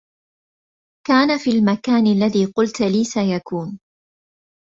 كان 1.07 1.37
في 1.37 1.49
المكان 1.51 2.07
الذي 2.07 2.45
قلت 2.45 2.81
لي 2.81 3.03
سيكون. 3.03 3.79